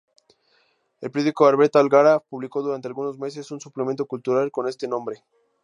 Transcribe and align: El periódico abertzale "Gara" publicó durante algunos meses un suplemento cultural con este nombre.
El 0.99 1.11
periódico 1.11 1.45
abertzale 1.45 1.87
"Gara" 1.87 2.21
publicó 2.21 2.63
durante 2.63 2.87
algunos 2.87 3.19
meses 3.19 3.51
un 3.51 3.61
suplemento 3.61 4.07
cultural 4.07 4.49
con 4.49 4.67
este 4.67 4.87
nombre. 4.87 5.23